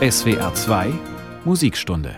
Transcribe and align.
SWR 0.00 0.54
2 0.54 0.92
Musikstunde 1.44 2.14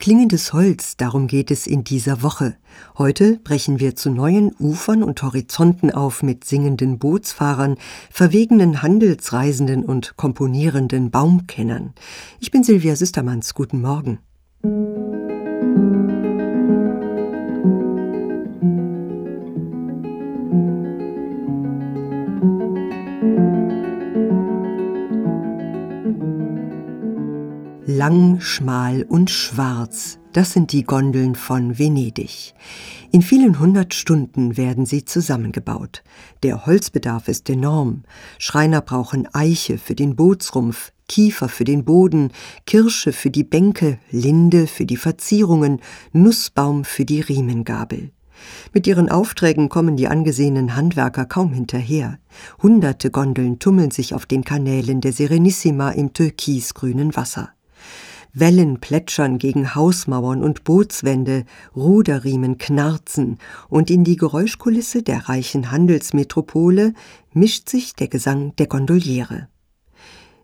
Klingendes 0.00 0.52
Holz, 0.52 0.96
darum 0.96 1.28
geht 1.28 1.52
es 1.52 1.68
in 1.68 1.84
dieser 1.84 2.24
Woche. 2.24 2.56
Heute 2.98 3.38
brechen 3.44 3.78
wir 3.78 3.94
zu 3.94 4.10
neuen 4.10 4.52
Ufern 4.58 5.04
und 5.04 5.22
Horizonten 5.22 5.92
auf 5.92 6.24
mit 6.24 6.42
singenden 6.42 6.98
Bootsfahrern, 6.98 7.76
verwegenen 8.10 8.82
Handelsreisenden 8.82 9.84
und 9.84 10.16
komponierenden 10.16 11.12
Baumkennern. 11.12 11.94
Ich 12.40 12.50
bin 12.50 12.64
Silvia 12.64 12.96
Süstermanns, 12.96 13.54
guten 13.54 13.80
Morgen. 13.80 14.18
Lang, 27.96 28.40
schmal 28.40 29.04
und 29.08 29.30
schwarz, 29.30 30.18
das 30.34 30.52
sind 30.52 30.72
die 30.72 30.82
Gondeln 30.82 31.34
von 31.34 31.78
Venedig. 31.78 32.52
In 33.10 33.22
vielen 33.22 33.58
hundert 33.58 33.94
Stunden 33.94 34.58
werden 34.58 34.84
sie 34.84 35.06
zusammengebaut. 35.06 36.02
Der 36.42 36.66
Holzbedarf 36.66 37.28
ist 37.28 37.48
enorm. 37.48 38.02
Schreiner 38.38 38.82
brauchen 38.82 39.26
Eiche 39.32 39.78
für 39.78 39.94
den 39.94 40.14
Bootsrumpf, 40.14 40.92
Kiefer 41.08 41.48
für 41.48 41.64
den 41.64 41.86
Boden, 41.86 42.32
Kirsche 42.66 43.14
für 43.14 43.30
die 43.30 43.44
Bänke, 43.44 43.98
Linde 44.10 44.66
für 44.66 44.84
die 44.84 44.98
Verzierungen, 44.98 45.80
Nussbaum 46.12 46.84
für 46.84 47.06
die 47.06 47.22
Riemengabel. 47.22 48.10
Mit 48.74 48.86
ihren 48.86 49.08
Aufträgen 49.08 49.70
kommen 49.70 49.96
die 49.96 50.08
angesehenen 50.08 50.76
Handwerker 50.76 51.24
kaum 51.24 51.54
hinterher. 51.54 52.18
Hunderte 52.62 53.10
Gondeln 53.10 53.58
tummeln 53.58 53.90
sich 53.90 54.12
auf 54.12 54.26
den 54.26 54.44
Kanälen 54.44 55.00
der 55.00 55.14
Serenissima 55.14 55.92
im 55.92 56.12
türkisgrünen 56.12 57.16
Wasser. 57.16 57.55
Wellen 58.38 58.80
plätschern 58.80 59.38
gegen 59.38 59.74
Hausmauern 59.74 60.42
und 60.42 60.62
Bootswände, 60.62 61.44
Ruderriemen 61.74 62.58
knarzen, 62.58 63.38
und 63.70 63.90
in 63.90 64.04
die 64.04 64.16
Geräuschkulisse 64.16 65.02
der 65.02 65.30
reichen 65.30 65.70
Handelsmetropole 65.70 66.92
mischt 67.32 67.70
sich 67.70 67.94
der 67.94 68.08
Gesang 68.08 68.54
der 68.56 68.66
Gondoliere. 68.66 69.48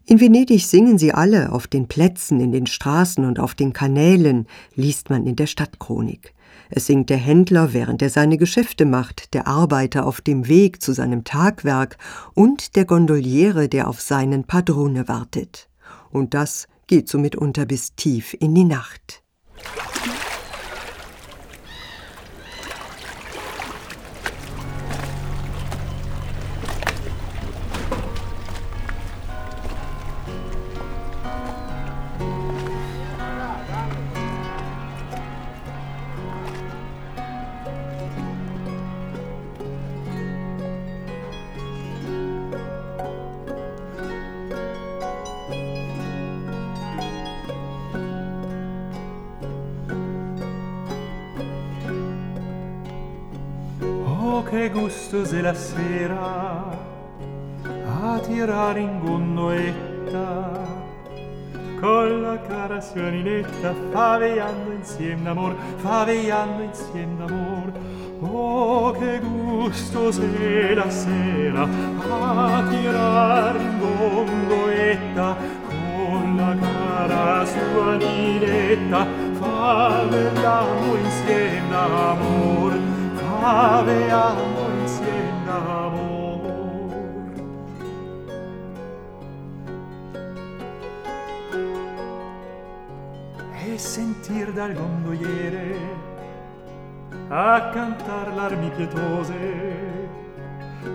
In 0.07 0.21
Venedig 0.21 0.67
singen 0.67 0.97
sie 0.97 1.13
alle 1.13 1.53
auf 1.53 1.67
den 1.67 1.87
Plätzen, 1.87 2.41
in 2.41 2.51
den 2.51 2.67
Straßen 2.67 3.27
und 3.27 3.39
auf 3.39 3.55
den 3.55 3.75
Kanälen, 3.75 4.47
liest 4.75 5.11
man 5.11 5.27
in 5.27 5.37
der 5.37 5.47
Stadtchronik. 5.47 6.35
Es 6.71 6.87
singt 6.87 7.11
der 7.11 7.19
Händler, 7.19 7.75
während 7.75 8.01
er 8.01 8.09
seine 8.09 8.39
Geschäfte 8.39 8.87
macht, 8.87 9.35
der 9.35 9.47
Arbeiter 9.47 10.07
auf 10.07 10.23
dem 10.23 10.49
Weg 10.49 10.83
zu 10.83 10.95
seinem 10.95 11.25
Tagwerk 11.25 11.99
und 12.33 12.75
der 12.75 12.87
Gondoliere, 12.87 13.69
der 13.69 13.87
auf 13.87 14.01
seinen 14.01 14.45
Padrone 14.45 15.09
wartet. 15.09 15.69
Und 16.11 16.33
das 16.33 16.67
geht 16.93 17.09
so 17.09 17.17
mitunter 17.17 17.65
bis 17.65 17.97
tief 17.97 18.37
in 18.39 18.55
die 18.55 18.65
Nacht. 18.65 19.23
Che 54.63 54.71
gusto 54.71 55.25
se 55.25 55.41
la 55.41 55.55
sera 55.55 56.71
a 58.01 58.19
tirare 58.21 58.79
in 58.79 59.01
gondoletta 59.01 60.51
con 61.81 62.23
la 62.23 62.39
cara 62.47 62.81
suoninetta 62.81 63.75
faveiando 63.91 64.71
insieme 64.71 65.23
d'amor 65.25 65.57
faveiando 65.79 66.63
insieme 66.63 67.17
d'amor. 67.17 67.73
Oh 68.21 68.93
che 68.93 69.19
gusto 69.19 70.13
se 70.13 70.75
la 70.75 70.91
sera 70.91 71.63
a 71.63 72.63
tirare 72.69 73.59
in 73.59 73.79
gondoletta 73.81 75.37
con 75.67 76.37
la 76.37 76.55
cara 76.55 77.45
suoninetta 77.45 79.07
faveiando 79.41 80.97
insieme 81.03 81.69
d'amor. 81.69 82.79
Aveamo 83.45 84.52
dal 94.63 94.75
gondoliere 94.75 95.75
a 97.29 97.71
cantar 97.73 98.33
l'armi 98.33 98.71
pietose 98.71 99.35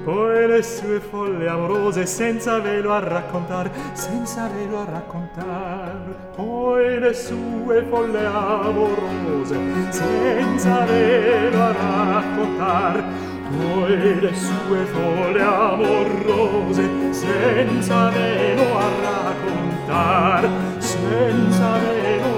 poi 0.06 0.48
le 0.48 0.62
sue 0.64 1.02
folle 1.02 1.50
amorose 1.50 2.06
senza 2.06 2.60
velo 2.60 2.94
a 2.94 3.00
raccontar 3.00 3.70
senza 3.92 4.48
velo 4.48 4.80
a 4.80 4.86
raccontar 4.86 5.98
poi 6.38 6.98
le 6.98 7.14
sue 7.14 7.84
folle 7.90 8.26
amorose 8.26 9.58
senza 9.90 10.86
velo 10.86 11.62
a 11.62 11.72
raccontar 11.74 13.04
poi 13.50 14.20
le 14.22 14.34
sue 14.34 14.86
folle 14.94 15.42
amorose 15.42 16.90
senza 17.12 18.10
velo 18.12 18.78
a 18.78 18.88
raccontar 19.04 20.50
senza 20.78 21.72
velo 21.80 22.37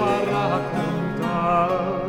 love. 1.50 1.99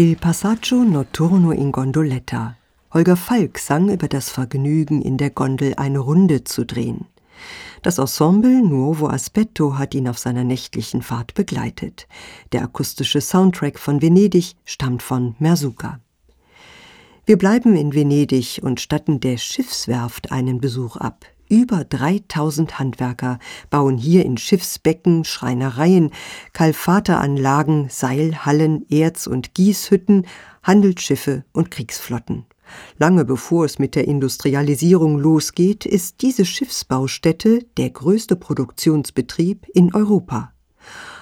Il 0.00 0.16
Passaggio 0.16 0.84
Notturno 0.84 1.50
in 1.50 1.72
Gondoletta. 1.72 2.56
Holger 2.94 3.16
Falk 3.16 3.58
sang 3.58 3.90
über 3.90 4.06
das 4.06 4.30
Vergnügen, 4.30 5.02
in 5.02 5.16
der 5.16 5.30
Gondel 5.30 5.74
eine 5.76 5.98
Runde 5.98 6.44
zu 6.44 6.64
drehen. 6.64 7.06
Das 7.88 7.96
Ensemble 7.96 8.60
Nuovo 8.60 9.08
Aspetto 9.08 9.78
hat 9.78 9.94
ihn 9.94 10.08
auf 10.08 10.18
seiner 10.18 10.44
nächtlichen 10.44 11.00
Fahrt 11.00 11.32
begleitet. 11.32 12.06
Der 12.52 12.62
akustische 12.62 13.22
Soundtrack 13.22 13.78
von 13.78 14.02
Venedig 14.02 14.56
stammt 14.66 15.02
von 15.02 15.36
Merzuka. 15.38 15.98
Wir 17.24 17.38
bleiben 17.38 17.76
in 17.76 17.94
Venedig 17.94 18.60
und 18.62 18.82
statten 18.82 19.20
der 19.20 19.38
Schiffswerft 19.38 20.32
einen 20.32 20.60
Besuch 20.60 20.96
ab. 20.96 21.24
Über 21.48 21.82
3000 21.82 22.78
Handwerker 22.78 23.38
bauen 23.70 23.96
hier 23.96 24.26
in 24.26 24.36
Schiffsbecken, 24.36 25.24
Schreinereien, 25.24 26.10
Kalfateranlagen, 26.52 27.88
Seilhallen, 27.88 28.84
Erz- 28.90 29.26
und 29.26 29.54
Gießhütten, 29.54 30.26
Handelsschiffe 30.62 31.46
und 31.54 31.70
Kriegsflotten. 31.70 32.44
Lange 32.98 33.24
bevor 33.24 33.64
es 33.64 33.78
mit 33.78 33.94
der 33.94 34.06
Industrialisierung 34.06 35.18
losgeht, 35.18 35.86
ist 35.86 36.22
diese 36.22 36.44
Schiffsbaustätte 36.44 37.64
der 37.76 37.90
größte 37.90 38.36
Produktionsbetrieb 38.36 39.66
in 39.72 39.94
Europa. 39.94 40.52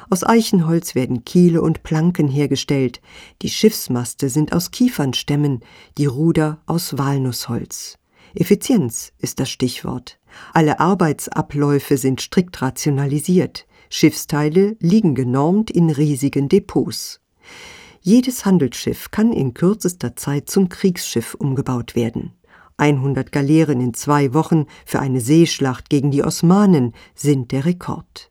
Aus 0.08 0.22
Eichenholz 0.25 0.94
werden 0.94 1.25
Kiele 1.25 1.60
und 1.60 1.82
Planken 1.82 2.28
hergestellt, 2.28 3.00
die 3.43 3.50
Schiffsmaste 3.50 4.28
sind 4.28 4.52
aus 4.52 4.70
Kiefernstämmen, 4.70 5.60
die 5.98 6.06
Ruder 6.06 6.62
aus 6.66 6.96
Walnussholz. 6.96 7.98
Effizienz 8.34 9.12
ist 9.19 9.40
das 9.40 9.50
Stichwort. 9.50 10.19
Alle 10.52 10.78
Arbeitsabläufe 10.78 11.96
sind 11.96 12.20
strikt 12.20 12.60
rationalisiert. 12.62 13.66
Schiffsteile 13.88 14.76
liegen 14.78 15.14
genormt 15.14 15.70
in 15.70 15.90
riesigen 15.90 16.48
Depots. 16.48 17.20
Jedes 18.08 18.47
Handelsschiff 18.47 19.11
kann 19.11 19.32
in 19.32 19.53
kürzester 19.53 20.14
Zeit 20.14 20.49
zum 20.49 20.69
Kriegsschiff 20.69 21.35
umgebaut 21.35 21.97
werden. 21.97 22.35
100 22.76 23.32
Galeeren 23.32 23.81
in 23.81 23.94
zwei 23.94 24.32
Wochen 24.32 24.67
für 24.85 25.00
eine 25.00 25.20
Seeschlacht 25.20 25.91
gegen 25.91 26.12
die 26.12 26.23
Osmanen 26.23 26.93
sind 27.17 27.50
der 27.50 27.64
Rekord. 27.64 28.31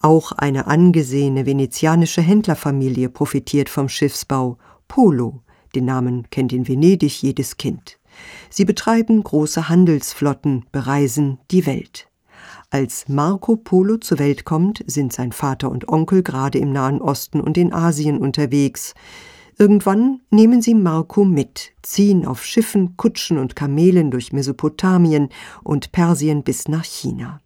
Auch 0.00 0.32
eine 0.32 0.66
angesehene 0.66 1.46
venezianische 1.46 2.22
Händlerfamilie 2.22 3.08
profitiert 3.08 3.68
vom 3.68 3.88
Schiffsbau. 3.88 4.58
Polo, 4.88 5.42
den 5.76 5.84
Namen 5.84 6.28
kennt 6.30 6.52
in 6.52 6.66
Venedig 6.66 7.22
jedes 7.22 7.58
Kind. 7.58 8.00
Sie 8.50 8.64
betreiben 8.64 9.22
große 9.22 9.68
Handelsflotten, 9.68 10.64
bereisen 10.72 11.38
die 11.52 11.66
Welt. 11.66 12.08
Als 12.70 13.08
Marco 13.08 13.56
Polo 13.56 13.96
zur 13.98 14.18
Welt 14.18 14.44
kommt, 14.44 14.82
sind 14.86 15.12
sein 15.12 15.32
Vater 15.32 15.70
und 15.70 15.88
Onkel 15.88 16.22
gerade 16.22 16.58
im 16.58 16.72
Nahen 16.72 17.00
Osten 17.00 17.40
und 17.40 17.56
in 17.56 17.72
Asien 17.72 18.18
unterwegs. 18.18 18.94
Irgendwann 19.58 20.20
nehmen 20.30 20.60
sie 20.60 20.74
Marco 20.74 21.24
mit, 21.24 21.72
ziehen 21.82 22.26
auf 22.26 22.44
Schiffen, 22.44 22.96
Kutschen 22.96 23.38
und 23.38 23.56
Kamelen 23.56 24.10
durch 24.10 24.32
Mesopotamien 24.32 25.28
und 25.62 25.92
Persien 25.92 26.42
bis 26.42 26.68
nach 26.68 26.84
China. 26.84 27.40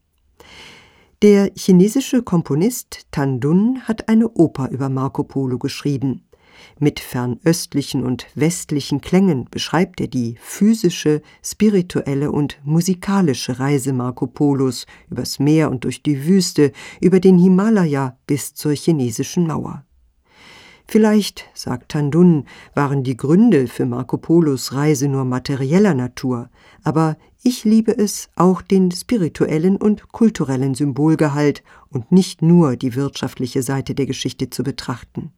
Der 1.23 1.53
chinesische 1.55 2.23
Komponist 2.23 3.07
Tan 3.11 3.41
Dun 3.41 3.83
hat 3.83 4.09
eine 4.09 4.31
Oper 4.31 4.71
über 4.71 4.89
Marco 4.89 5.23
Polo 5.23 5.59
geschrieben. 5.59 6.25
Mit 6.79 7.01
fernöstlichen 7.01 8.05
und 8.05 8.27
westlichen 8.35 9.01
Klängen 9.01 9.47
beschreibt 9.51 10.01
er 10.01 10.09
die 10.09 10.37
physische, 10.41 11.23
spirituelle 11.43 12.31
und 12.31 12.59
musikalische 12.65 13.59
Reise 13.59 13.93
Marco 13.93 14.27
Polos 14.27 14.87
übers 15.11 15.39
Meer 15.39 15.71
und 15.71 15.85
durch 15.85 16.03
die 16.03 16.27
Wüste, 16.27 16.73
über 17.01 17.21
den 17.21 17.39
Himalaya 17.39 18.17
bis 18.27 18.55
zur 18.55 18.73
chinesischen 18.73 19.47
Mauer. 19.47 19.85
Vielleicht, 20.91 21.45
sagt 21.55 21.93
Tandun, 21.93 22.47
waren 22.75 23.05
die 23.05 23.17
Gründe 23.17 23.69
für 23.69 23.87
Marco 23.87 24.17
Polos 24.19 24.73
Reise 24.73 25.07
nur 25.07 25.25
materieller 25.25 25.95
Natur, 25.95 26.51
aber 26.83 27.17
ich 27.45 27.63
liebe 27.63 27.97
es, 27.97 28.29
auch 28.35 28.61
den 28.61 28.91
spirituellen 28.91 29.77
und 29.77 30.11
kulturellen 30.11 30.75
Symbolgehalt 30.75 31.63
und 31.91 32.11
nicht 32.11 32.43
nur 32.43 32.75
die 32.75 32.97
wirtschaftliche 32.97 33.63
Seite 33.63 33.95
der 33.95 34.07
Geschichte 34.07 34.51
zu 34.51 34.65
betrachten 34.65 35.33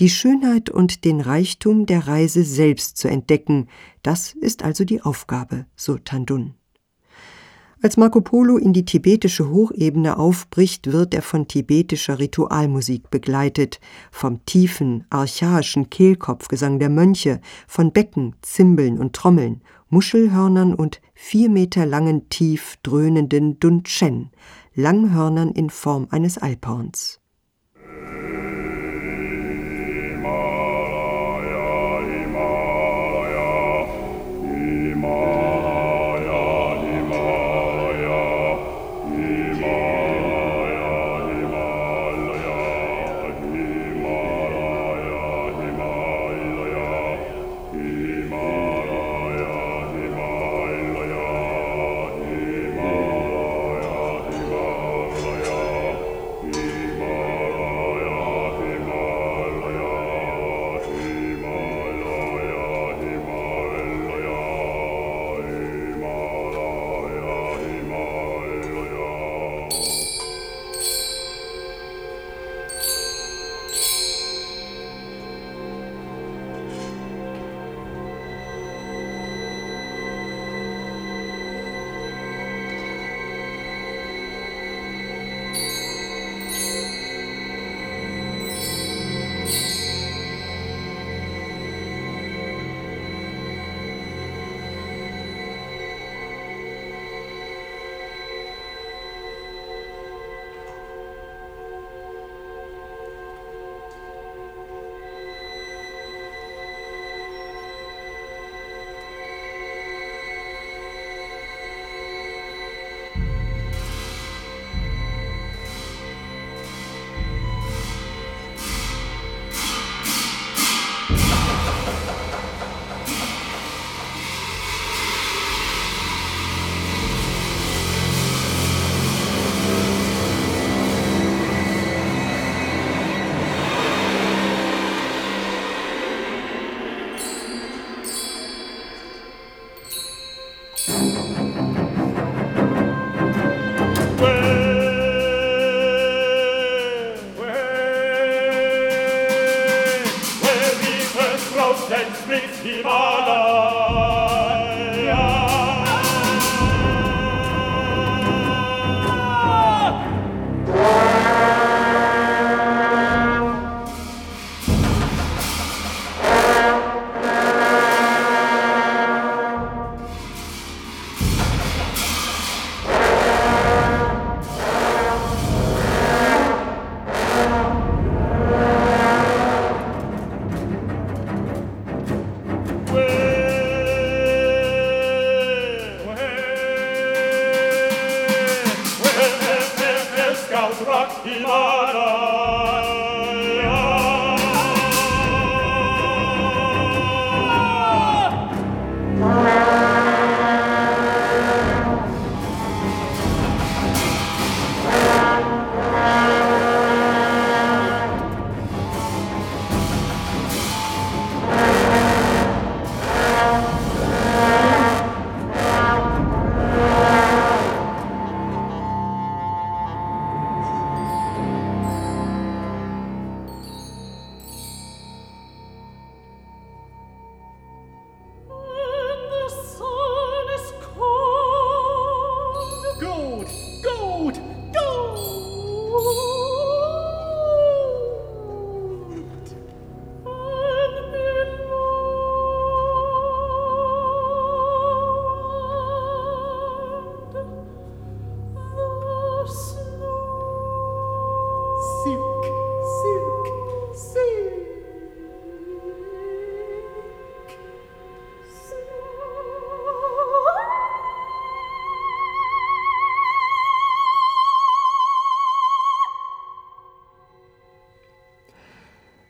die 0.00 0.10
Schönheit 0.10 0.70
und 0.70 1.04
den 1.04 1.20
Reichtum 1.20 1.86
der 1.86 2.06
Reise 2.06 2.44
selbst 2.44 2.96
zu 2.98 3.08
entdecken, 3.08 3.68
das 4.02 4.32
ist 4.32 4.62
also 4.62 4.84
die 4.84 5.02
Aufgabe, 5.02 5.66
so 5.76 5.98
Tandun. 5.98 6.54
Als 7.80 7.96
Marco 7.96 8.20
Polo 8.20 8.56
in 8.56 8.72
die 8.72 8.84
tibetische 8.84 9.50
Hochebene 9.50 10.18
aufbricht, 10.18 10.92
wird 10.92 11.14
er 11.14 11.22
von 11.22 11.46
tibetischer 11.46 12.18
Ritualmusik 12.18 13.08
begleitet, 13.08 13.78
vom 14.10 14.44
tiefen, 14.46 15.04
archaischen 15.10 15.88
Kehlkopfgesang 15.88 16.80
der 16.80 16.88
Mönche, 16.88 17.40
von 17.68 17.92
Becken, 17.92 18.34
Zimbeln 18.42 18.98
und 18.98 19.14
Trommeln, 19.14 19.62
Muschelhörnern 19.90 20.74
und 20.74 21.00
vier 21.14 21.48
Meter 21.50 21.86
langen, 21.86 22.28
tief 22.28 22.78
dröhnenden 22.82 23.60
Dunchen, 23.60 24.30
Langhörnern 24.74 25.52
in 25.52 25.70
Form 25.70 26.08
eines 26.10 26.36
Alphorns. 26.36 27.20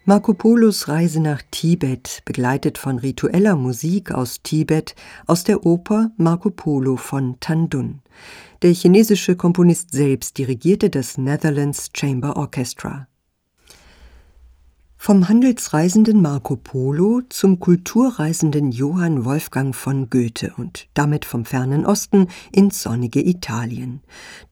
Marco 0.09 0.33
Polos 0.33 0.89
Reise 0.89 1.21
nach 1.21 1.43
Tibet, 1.51 2.23
begleitet 2.25 2.79
von 2.79 2.99
ritueller 2.99 3.57
Musik 3.57 4.11
aus 4.11 4.41
Tibet, 4.43 4.95
aus 5.27 5.45
der 5.45 5.67
Oper 5.67 6.13
Marco 6.17 6.49
Polo 6.49 6.97
von 6.97 7.39
Tandun. 7.41 8.01
Der 8.63 8.73
chinesische 8.73 9.37
Komponist 9.37 9.93
selbst 9.93 10.39
dirigierte 10.39 10.89
das 10.89 11.19
Netherlands 11.19 11.91
Chamber 11.95 12.39
Orchestra. 12.39 13.07
Vom 15.01 15.29
handelsreisenden 15.29 16.21
Marco 16.21 16.57
Polo 16.57 17.23
zum 17.29 17.61
Kulturreisenden 17.61 18.73
Johann 18.73 19.25
Wolfgang 19.25 19.75
von 19.75 20.11
Goethe 20.11 20.53
und 20.57 20.89
damit 20.93 21.25
vom 21.25 21.45
fernen 21.45 21.87
Osten 21.87 22.27
ins 22.53 22.83
sonnige 22.83 23.25
Italien. 23.25 24.01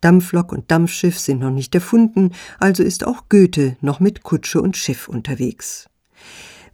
Dampflok 0.00 0.52
und 0.52 0.70
Dampfschiff 0.70 1.18
sind 1.18 1.40
noch 1.40 1.50
nicht 1.50 1.74
erfunden, 1.74 2.30
also 2.58 2.84
ist 2.84 3.04
auch 3.04 3.24
Goethe 3.28 3.76
noch 3.80 3.98
mit 3.98 4.22
Kutsche 4.22 4.62
und 4.62 4.76
Schiff 4.76 5.08
unterwegs. 5.08 5.90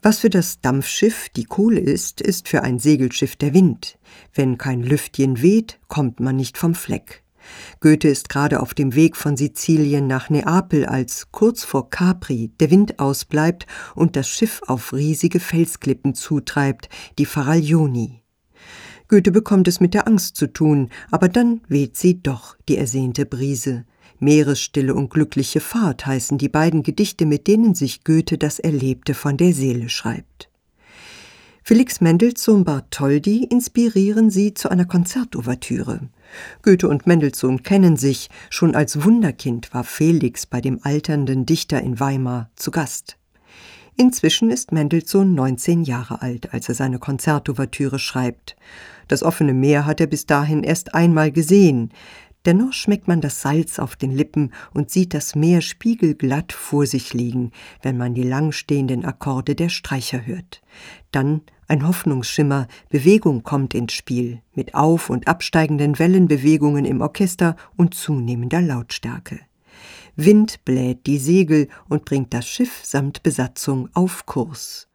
Was 0.02 0.19
für 0.19 0.31
das 0.31 0.61
Dampfschiff 0.61 1.31
die 1.31 1.45
Kohle 1.45 1.81
ist, 1.81 2.21
ist 2.21 2.49
für 2.49 2.62
ein 2.62 2.79
Segelschiff 2.79 3.37
der 3.37 3.55
Wind. 3.55 3.99
Wenn 4.35 4.59
kein 4.59 4.83
Lüftchen 4.83 5.41
weht, 5.41 5.81
kommt 5.88 6.21
man 6.21 6.37
nicht 6.37 6.59
vom 6.59 6.75
Fleck. 6.75 7.23
Goethe 7.81 8.09
ist 8.09 8.29
gerade 8.29 8.61
auf 8.61 8.75
dem 8.75 8.95
Weg 8.95 9.17
von 9.17 9.37
Sizilien 9.37 10.07
nach 10.07 10.31
Neapel, 10.31 10.87
als 10.87 11.31
kurz 11.33 11.65
vor 11.65 11.91
Capri 11.91 12.51
der 12.61 12.71
Wind 12.71 12.99
ausbleibt 12.99 13.67
und 13.95 14.17
das 14.17 14.29
Schiff 14.29 14.61
auf 14.67 14.93
riesige 14.93 15.41
Felsklippen 15.41 16.15
zutreibt, 16.15 16.89
die 17.19 17.27
Faraglioni. 17.27 18.23
Goethe 19.09 19.31
bekommt 19.31 19.69
es 19.69 19.81
mit 19.81 19.95
der 19.95 20.07
Angst 20.09 20.37
zu 20.37 20.47
tun, 20.47 20.89
aber 21.11 21.29
dann 21.29 21.61
weht 21.69 21.97
sie 21.97 22.23
doch, 22.23 22.57
die 22.69 22.79
ersehnte 22.79 23.27
Brise. 23.27 23.85
Meeresstille 24.21 24.95
und 24.95 25.11
glückliche 25.11 25.61
Fahrt 25.61 26.07
heißen 26.07 26.39
die 26.39 26.49
beiden 26.49 26.83
Gedichte, 26.83 27.27
mit 27.27 27.47
denen 27.47 27.75
sich 27.75 28.05
Goethe 28.05 28.39
das 28.39 28.59
Erlebte 28.59 29.15
von 29.15 29.37
der 29.37 29.53
Seele 29.53 29.89
schreibt. 29.89 30.49
Felix 31.65 32.01
Mendelssohn 32.01 32.65
Bartholdy 32.65 33.45
inspirieren 33.45 34.31
sie 34.31 34.55
zu 34.55 34.69
einer 34.69 34.85
Konzertouvertüre. 34.85 36.09
Goethe 36.62 36.89
und 36.89 37.07
Mendelssohn 37.07 37.62
kennen 37.62 37.97
sich, 37.97 38.31
schon 38.51 38.75
als 38.75 39.05
Wunderkind 39.05 39.73
war 39.75 39.85
Felix 39.85 40.47
bei 40.47 40.61
dem 40.61 40.81
alternden 40.83 41.47
Dichter 41.47 41.81
in 41.81 42.01
Weimar 42.01 42.51
zu 42.57 42.71
Gast. 42.71 43.17
Inzwischen 43.97 44.51
ist 44.51 44.73
Mendelssohn 44.73 45.35
19 45.35 45.85
Jahre 45.85 46.23
alt, 46.23 46.55
als 46.55 46.69
er 46.69 46.75
seine 46.75 46.99
Konzertouvertüre 46.99 47.99
schreibt. 47.99 48.57
Das 49.07 49.23
offene 49.23 49.53
Meer 49.53 49.85
hat 49.85 50.01
er 50.01 50.07
bis 50.07 50.25
dahin 50.25 50.62
erst 50.62 50.95
einmal 50.95 51.31
gesehen. 51.31 51.91
Dennoch 52.45 52.73
schmeckt 52.73 53.07
man 53.07 53.21
das 53.21 53.41
Salz 53.41 53.79
auf 53.79 53.95
den 53.95 54.11
Lippen 54.11 54.53
und 54.75 54.91
sieht 54.91 55.15
das 55.15 55.37
Meer 55.37 55.61
spiegelglatt 55.61 56.53
vor 56.53 56.87
sich 56.87 57.15
liegen, 57.15 57.53
wenn 57.83 57.97
man 57.97 58.15
die 58.15 58.25
langstehenden 58.25 59.05
Akkorde 59.05 59.55
der 59.55 59.69
Streicher 59.69 60.27
hört. 60.27 60.61
Dann 61.13 61.43
ein 61.69 61.87
Hoffnungsschimmer, 61.87 62.67
Bewegung 62.91 63.45
kommt 63.45 63.75
ins 63.75 63.93
Spiel, 63.93 64.43
mit 64.55 64.75
auf- 64.75 65.09
und 65.09 65.29
absteigenden 65.29 65.99
Wellenbewegungen 65.99 66.85
im 66.85 67.01
Orchester 67.01 67.57
und 67.77 67.95
zunehmender 67.95 68.61
Lautstärke. 68.61 69.41
Wind 70.17 70.65
bläht 70.65 71.07
die 71.07 71.19
Segel 71.19 71.69
und 71.89 72.05
bringt 72.05 72.35
das 72.35 72.47
Schiff 72.47 72.81
samt 72.85 73.23
Besatzung 73.23 73.89
auf 73.95 74.27
Kurs. 74.27 74.92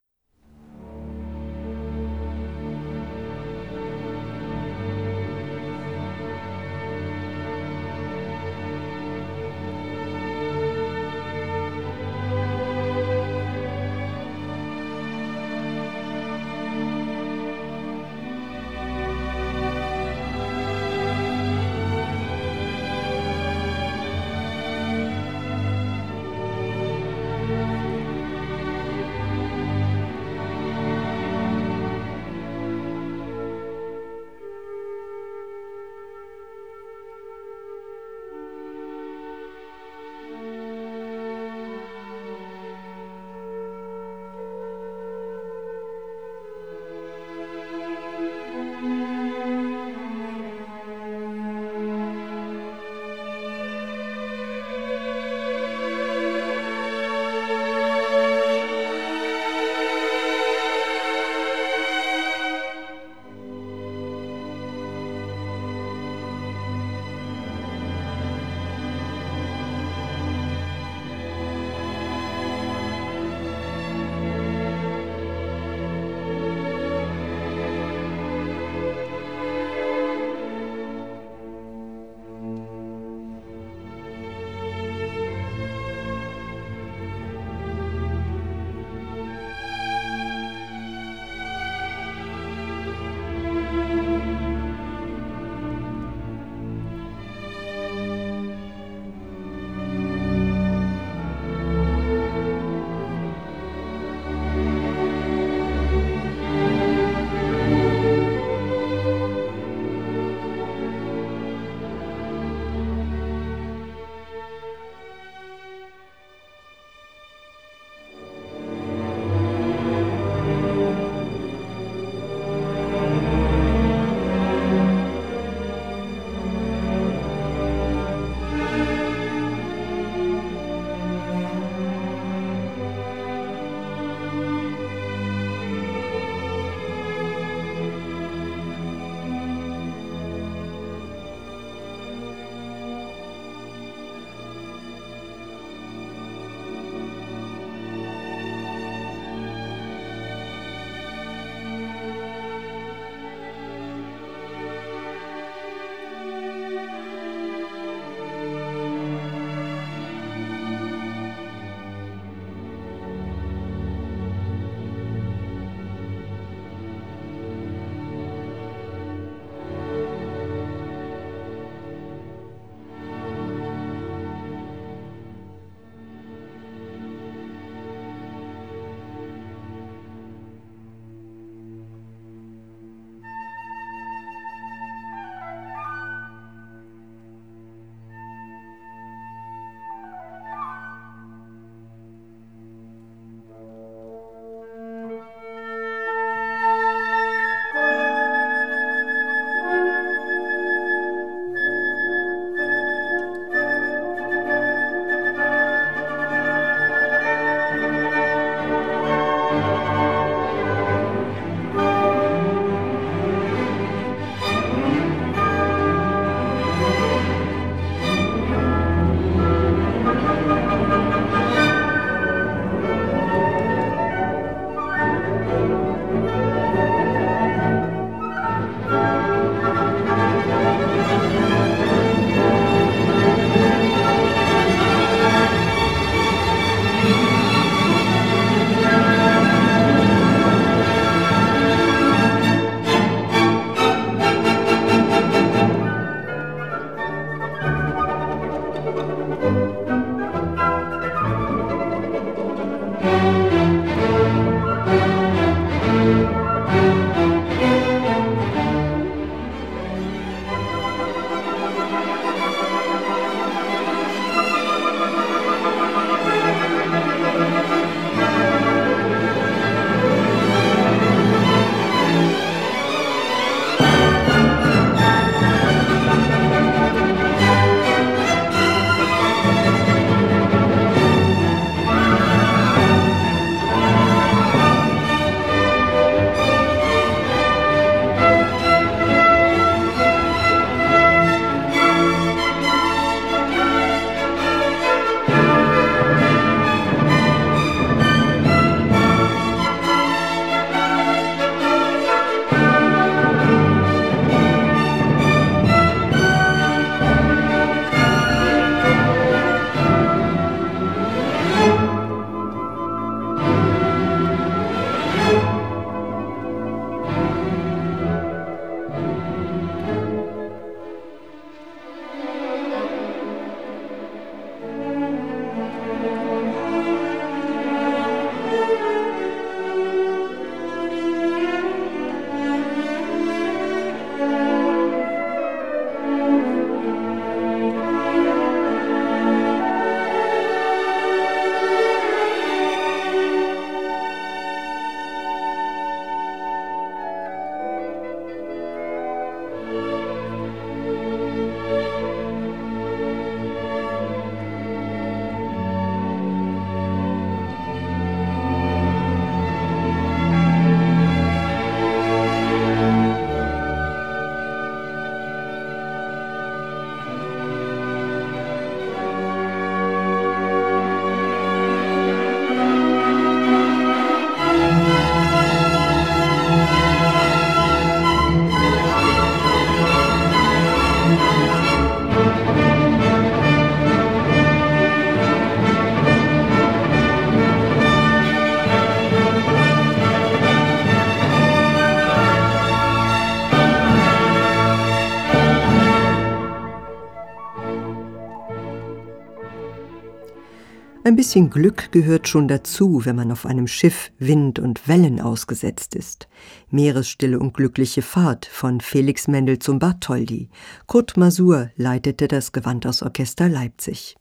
Ein 401.07 401.15
bisschen 401.15 401.49
Glück 401.49 401.93
gehört 401.93 402.27
schon 402.27 402.49
dazu, 402.49 403.05
wenn 403.05 403.15
man 403.15 403.31
auf 403.31 403.45
einem 403.45 403.67
Schiff 403.67 404.11
Wind 404.19 404.59
und 404.59 404.89
Wellen 404.89 405.21
ausgesetzt 405.21 405.95
ist. 405.95 406.27
Meeresstille 406.69 407.39
und 407.39 407.53
glückliche 407.53 408.01
Fahrt 408.01 408.45
von 408.45 408.81
Felix 408.81 409.29
Mendelssohn 409.29 409.79
Bartholdy. 409.79 410.49
Kurt 410.85 411.15
Masur 411.15 411.69
leitete 411.77 412.27
das 412.27 412.51
Gewandhausorchester 412.51 413.47
Leipzig. 413.47 414.17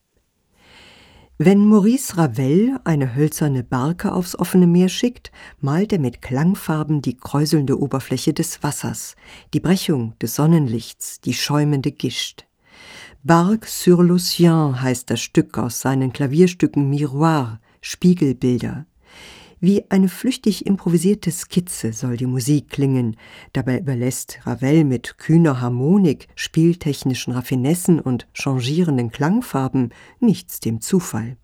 Wenn 1.39 1.67
Maurice 1.67 2.19
Ravel 2.19 2.79
eine 2.85 3.17
hölzerne 3.17 3.65
Barke 3.65 4.13
aufs 4.13 4.39
offene 4.39 4.69
Meer 4.69 4.89
schickt, 4.89 5.33
malt 5.61 5.93
er 5.93 5.99
mit 5.99 6.23
Klangfarben 6.23 7.03
die 7.03 7.17
kräuselnde 7.17 7.81
Oberfläche 7.81 8.33
des 8.33 8.63
Wassers, 8.63 9.17
die 9.55 9.61
Brechung 9.61 10.17
des 10.23 10.37
Sonnenlichts, 10.37 11.21
die 11.21 11.35
schäumende 11.35 11.91
Gischt. 11.91 12.47
Barque 13.27 13.67
sur 13.67 14.05
l'Océan 14.05 14.81
heißt 14.81 15.11
das 15.11 15.21
Stück 15.21 15.59
aus 15.59 15.81
seinen 15.81 16.13
Klavierstücken 16.13 16.89
Miroir, 16.89 17.59
Spiegelbilder. 17.81 18.87
Wie 19.59 19.83
eine 19.91 20.09
flüchtig 20.09 20.65
improvisierte 20.65 21.33
Skizze 21.33 21.93
soll 21.93 22.17
die 22.19 22.27
Musik 22.27 22.69
klingen. 22.69 23.17
Dabei 23.53 23.81
überlässt 23.81 24.39
Ravel 24.45 24.85
mit 24.85 25.19
kühner 25.19 25.61
Harmonik, 25.61 26.29
spieltechnischen 26.37 27.33
Raffinessen 27.33 27.99
und 27.99 28.29
changierenden 28.33 29.11
Klangfarben 29.11 29.93
nichts 30.21 30.61
dem 30.61 30.81
Zufall. 30.81 31.37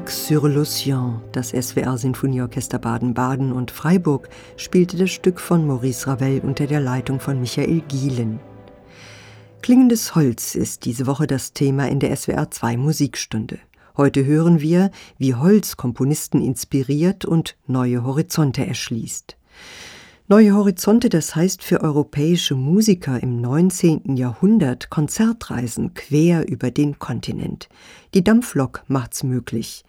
Arc 0.00 0.10
sur 0.10 0.48
l'Océan, 0.48 1.20
das 1.32 1.50
SWR 1.50 1.98
Sinfonieorchester 1.98 2.78
Baden-Baden 2.78 3.52
und 3.52 3.70
Freiburg, 3.70 4.30
spielte 4.56 4.96
das 4.96 5.10
Stück 5.10 5.38
von 5.38 5.66
Maurice 5.66 6.06
Ravel 6.06 6.40
unter 6.40 6.66
der 6.66 6.80
Leitung 6.80 7.20
von 7.20 7.38
Michael 7.38 7.82
Gielen. 7.86 8.40
Klingendes 9.60 10.14
Holz 10.14 10.54
ist 10.54 10.86
diese 10.86 11.06
Woche 11.06 11.26
das 11.26 11.52
Thema 11.52 11.86
in 11.86 12.00
der 12.00 12.16
SWR 12.16 12.50
2 12.50 12.78
Musikstunde. 12.78 13.58
Heute 13.94 14.24
hören 14.24 14.62
wir, 14.62 14.90
wie 15.18 15.34
Holz 15.34 15.76
Komponisten 15.76 16.40
inspiriert 16.40 17.26
und 17.26 17.58
neue 17.66 18.02
Horizonte 18.02 18.66
erschließt. 18.66 19.36
Neue 20.32 20.54
Horizonte, 20.54 21.08
das 21.08 21.34
heißt 21.34 21.60
für 21.60 21.80
europäische 21.80 22.54
Musiker 22.54 23.20
im 23.20 23.40
19. 23.40 24.16
Jahrhundert 24.16 24.88
Konzertreisen 24.88 25.92
quer 25.94 26.46
über 26.46 26.70
den 26.70 27.00
Kontinent. 27.00 27.68
Die 28.14 28.22
Dampflok 28.22 28.84
macht's 28.86 29.24
möglich. 29.24 29.84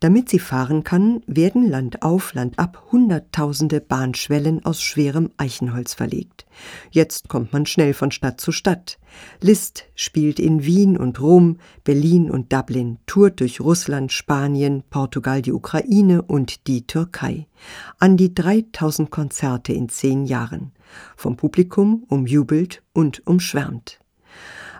Damit 0.00 0.30
sie 0.30 0.38
fahren 0.38 0.82
kann, 0.82 1.20
werden 1.26 1.68
Land 1.68 2.00
auf, 2.00 2.32
Land 2.32 2.58
ab 2.58 2.86
Hunderttausende 2.90 3.82
Bahnschwellen 3.82 4.64
aus 4.64 4.80
schwerem 4.80 5.28
Eichenholz 5.36 5.92
verlegt. 5.92 6.46
Jetzt 6.90 7.28
kommt 7.28 7.52
man 7.52 7.66
schnell 7.66 7.94
von 7.94 8.10
Stadt 8.10 8.40
zu 8.40 8.52
Stadt. 8.52 8.98
Liszt 9.40 9.84
spielt 9.94 10.38
in 10.38 10.64
Wien 10.64 10.96
und 10.96 11.20
Rom, 11.20 11.58
Berlin 11.84 12.30
und 12.30 12.52
Dublin, 12.52 12.98
tourt 13.06 13.40
durch 13.40 13.60
Russland, 13.60 14.12
Spanien, 14.12 14.82
Portugal, 14.90 15.42
die 15.42 15.52
Ukraine 15.52 16.22
und 16.22 16.66
die 16.66 16.86
Türkei. 16.86 17.46
An 17.98 18.16
die 18.16 18.34
3000 18.34 19.10
Konzerte 19.10 19.72
in 19.72 19.88
zehn 19.88 20.24
Jahren. 20.24 20.72
Vom 21.16 21.36
Publikum 21.36 22.04
umjubelt 22.08 22.82
und 22.92 23.26
umschwärmt. 23.26 24.00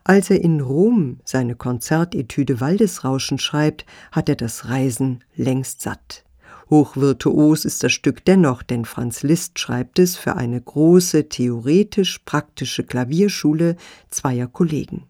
Als 0.04 0.30
er 0.30 0.40
in 0.40 0.60
Rom 0.60 1.20
seine 1.24 1.54
Konzertetüde 1.54 2.60
Waldesrauschen 2.60 3.38
schreibt, 3.38 3.86
hat 4.10 4.28
er 4.28 4.36
das 4.36 4.68
Reisen 4.68 5.22
längst 5.36 5.80
satt. 5.80 6.24
Hochvirtuos 6.72 7.66
ist 7.66 7.84
das 7.84 7.92
Stück 7.92 8.24
dennoch, 8.24 8.62
denn 8.62 8.86
Franz 8.86 9.22
Liszt 9.22 9.58
schreibt 9.58 9.98
es 9.98 10.16
für 10.16 10.36
eine 10.36 10.58
große 10.58 11.28
theoretisch-praktische 11.28 12.84
Klavierschule 12.84 13.76
zweier 14.08 14.46
Kollegen. 14.46 15.02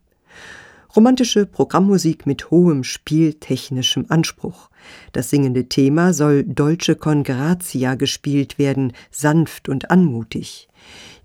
Romantische 0.96 1.46
Programmmusik 1.46 2.26
mit 2.26 2.50
hohem 2.50 2.82
spieltechnischem 2.82 4.06
Anspruch. 4.08 4.70
Das 5.12 5.30
singende 5.30 5.68
Thema 5.68 6.12
soll 6.12 6.42
Dolce 6.42 6.96
con 6.96 7.22
Grazia 7.22 7.94
gespielt 7.94 8.58
werden, 8.58 8.92
sanft 9.12 9.68
und 9.68 9.88
anmutig. 9.88 10.68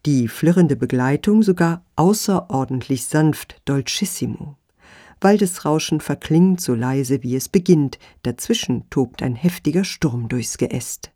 Die 0.06 0.28
flirrende 0.28 0.76
Begleitung 0.76 1.41
sogar 1.41 1.84
außerordentlich 1.95 3.06
sanft, 3.06 3.60
dolcissimo. 3.65 4.56
Waldesrauschen 5.21 5.99
verklingt 5.99 6.62
so 6.62 6.75
leise, 6.75 7.23
wie 7.23 7.36
es 7.36 7.49
beginnt, 7.49 7.97
dazwischen 8.23 8.89
tobt 8.89 9.23
ein 9.23 9.36
heftiger 9.36 9.84
Sturm 9.84 10.27
durchs 10.27 10.58
Geäst. 10.58 11.12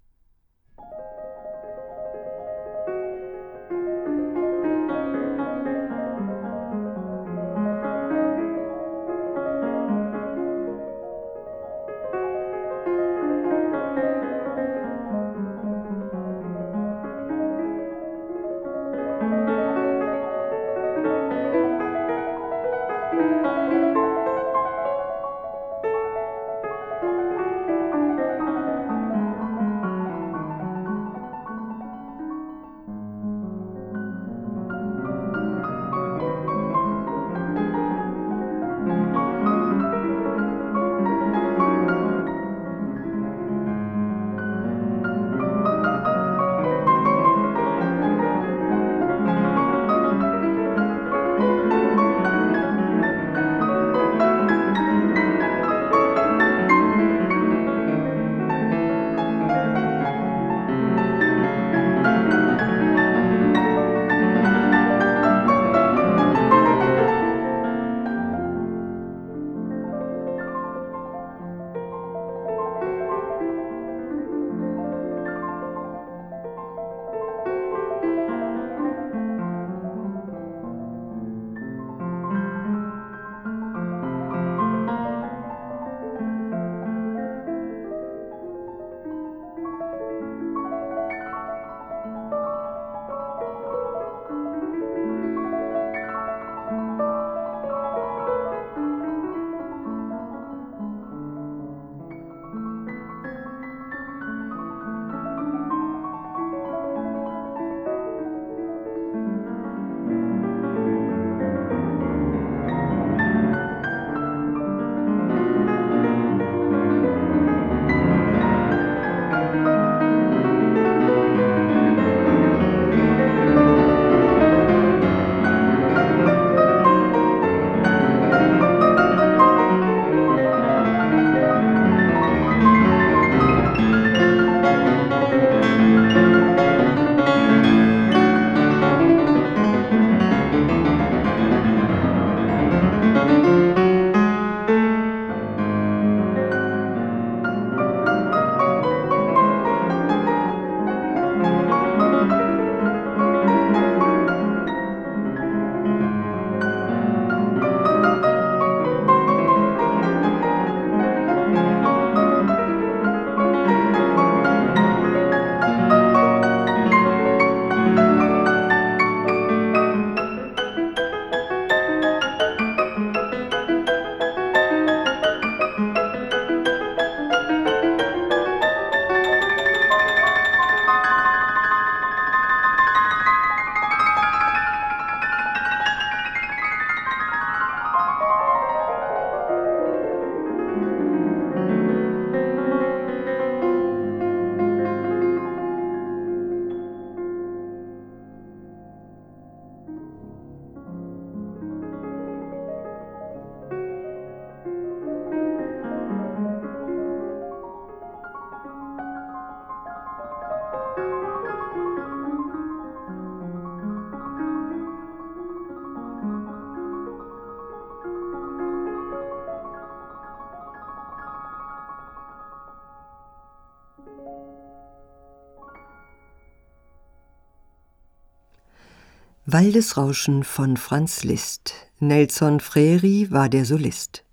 Waldesrauschen 229.54 230.46
von 230.46 230.78
Franz 230.78 231.26
Liszt. 231.26 231.74
Nelson 232.00 232.62
Freri 232.62 233.28
war 233.32 233.50
der 233.50 233.66
Solist. 233.66 234.24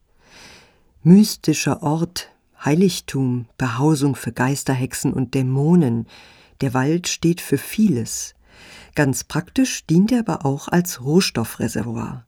Mystischer 1.03 1.83
Ort, 1.83 2.31
Heiligtum, 2.65 3.47
Behausung 3.57 4.15
für 4.15 4.31
Geisterhexen 4.31 5.13
und 5.13 5.35
Dämonen. 5.35 6.07
Der 6.61 6.73
Wald 6.73 7.09
steht 7.09 7.41
für 7.41 7.59
vieles. 7.59 8.37
Ganz 8.95 9.25
praktisch 9.25 9.85
dient 9.87 10.13
er 10.13 10.21
aber 10.21 10.47
auch 10.47 10.69
als 10.69 11.03
Rohstoffreservoir. 11.03 12.25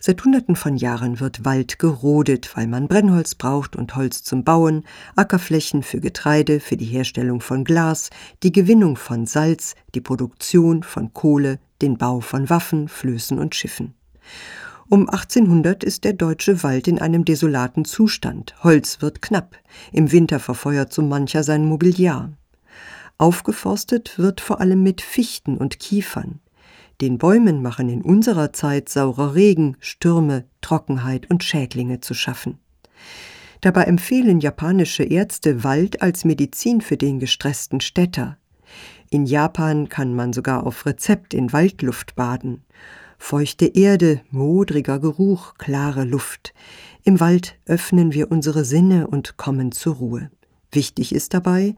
Seit 0.00 0.22
Hunderten 0.22 0.54
von 0.54 0.76
Jahren 0.76 1.20
wird 1.20 1.46
Wald 1.46 1.78
gerodet, 1.78 2.54
weil 2.56 2.66
man 2.66 2.88
Brennholz 2.88 3.34
braucht 3.34 3.74
und 3.74 3.96
Holz 3.96 4.22
zum 4.22 4.44
Bauen, 4.44 4.84
Ackerflächen 5.16 5.82
für 5.82 6.00
Getreide, 6.00 6.60
für 6.60 6.76
die 6.76 6.84
Herstellung 6.84 7.40
von 7.40 7.64
Glas, 7.64 8.10
die 8.42 8.52
Gewinnung 8.52 8.96
von 8.96 9.26
Salz, 9.26 9.74
die 9.94 10.02
Produktion 10.02 10.82
von 10.82 11.14
Kohle, 11.14 11.58
den 11.84 11.98
Bau 11.98 12.20
von 12.20 12.48
Waffen, 12.48 12.88
Flößen 12.88 13.38
und 13.38 13.54
Schiffen. 13.54 13.94
Um 14.88 15.08
1800 15.08 15.84
ist 15.84 16.04
der 16.04 16.14
deutsche 16.14 16.62
Wald 16.62 16.88
in 16.88 16.98
einem 16.98 17.26
desolaten 17.26 17.84
Zustand. 17.84 18.54
Holz 18.64 19.02
wird 19.02 19.20
knapp. 19.20 19.56
Im 19.92 20.10
Winter 20.10 20.40
verfeuert 20.40 20.92
so 20.92 21.02
mancher 21.02 21.44
sein 21.44 21.66
Mobiliar. 21.66 22.32
Aufgeforstet 23.18 24.18
wird 24.18 24.40
vor 24.40 24.60
allem 24.60 24.82
mit 24.82 25.02
Fichten 25.02 25.58
und 25.58 25.78
Kiefern. 25.78 26.40
Den 27.02 27.18
Bäumen 27.18 27.60
machen 27.60 27.90
in 27.90 28.00
unserer 28.00 28.52
Zeit 28.52 28.88
saurer 28.88 29.34
Regen, 29.34 29.76
Stürme, 29.78 30.46
Trockenheit 30.62 31.30
und 31.30 31.44
Schädlinge 31.44 32.00
zu 32.00 32.14
schaffen. 32.14 32.58
Dabei 33.60 33.84
empfehlen 33.84 34.40
japanische 34.40 35.04
Ärzte 35.04 35.64
Wald 35.64 36.00
als 36.00 36.24
Medizin 36.24 36.80
für 36.80 36.96
den 36.96 37.18
gestressten 37.18 37.80
Städter. 37.80 38.38
In 39.10 39.26
Japan 39.26 39.88
kann 39.88 40.14
man 40.14 40.32
sogar 40.32 40.66
auf 40.66 40.86
Rezept 40.86 41.34
in 41.34 41.52
Waldluft 41.52 42.14
baden. 42.14 42.64
Feuchte 43.18 43.66
Erde, 43.66 44.20
modriger 44.30 44.98
Geruch, 44.98 45.54
klare 45.54 46.04
Luft. 46.04 46.52
Im 47.04 47.20
Wald 47.20 47.58
öffnen 47.66 48.12
wir 48.12 48.30
unsere 48.30 48.64
Sinne 48.64 49.06
und 49.06 49.36
kommen 49.36 49.72
zur 49.72 49.96
Ruhe. 49.96 50.30
Wichtig 50.72 51.14
ist 51.14 51.34
dabei, 51.34 51.76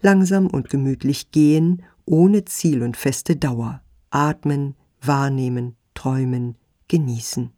langsam 0.00 0.46
und 0.46 0.70
gemütlich 0.70 1.30
gehen, 1.30 1.82
ohne 2.06 2.44
Ziel 2.46 2.82
und 2.82 2.96
feste 2.96 3.36
Dauer 3.36 3.82
atmen, 4.10 4.74
wahrnehmen, 5.00 5.76
träumen, 5.94 6.56
genießen. 6.88 7.52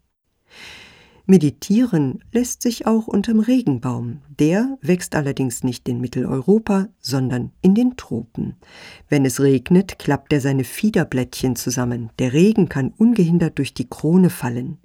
Meditieren 1.31 2.25
lässt 2.33 2.61
sich 2.61 2.89
auch 2.89 3.07
unterm 3.07 3.39
Regenbaum. 3.39 4.21
Der 4.41 4.77
wächst 4.83 5.15
allerdings 5.15 5.63
nicht 5.63 5.89
in 5.89 6.01
Mitteleuropa, 6.01 6.89
sondern 6.99 7.53
in 7.63 7.77
den 7.77 7.97
Tropen. 7.97 8.57
Wenn 9.09 9.25
es 9.25 9.39
regnet, 9.39 10.01
klappt 10.01 10.33
er 10.33 10.41
seine 10.41 10.65
Fiederblättchen 10.65 11.55
zusammen. 11.55 12.11
Der 12.19 12.33
Regen 12.33 12.69
kann 12.69 12.93
ungehindert 12.97 13.59
durch 13.59 13.75
die 13.75 13.89
Krone 13.89 14.29
fallen. 14.29 14.79